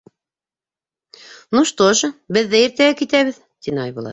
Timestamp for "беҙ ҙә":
2.37-2.65